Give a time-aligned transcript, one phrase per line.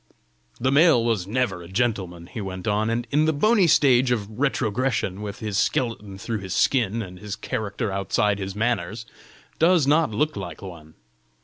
[0.59, 4.39] "The male was never a gentleman," he went on, "and in the bony stage of
[4.39, 9.05] retrogression, with his skeleton through his skin, and his character outside his manners,
[9.59, 10.95] does not look like one.